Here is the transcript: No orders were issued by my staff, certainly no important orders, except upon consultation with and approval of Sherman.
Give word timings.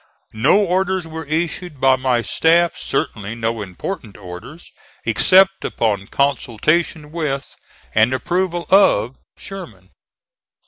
No 0.33 0.57
orders 0.65 1.05
were 1.05 1.25
issued 1.25 1.79
by 1.79 1.95
my 1.95 2.23
staff, 2.23 2.75
certainly 2.75 3.35
no 3.35 3.61
important 3.61 4.17
orders, 4.17 4.71
except 5.05 5.63
upon 5.63 6.07
consultation 6.07 7.11
with 7.11 7.55
and 7.93 8.11
approval 8.11 8.65
of 8.71 9.15
Sherman. 9.37 9.91